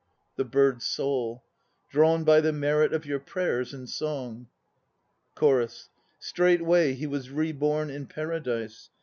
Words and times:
THE 0.35 0.45
BIRD'S 0.45 0.83
SOUL. 0.87 1.43
Drawn 1.91 2.23
by 2.23 2.41
the 2.41 2.51
merit 2.51 2.91
of 2.91 3.05
your 3.05 3.19
prayers 3.19 3.71
and 3.71 3.87
songs 3.87 4.47
CHORUS. 5.35 5.89
Straightway 6.17 6.93
he 6.95 7.05
was 7.05 7.29
reborn 7.29 7.91
in 7.91 8.07
Paradise. 8.07 8.89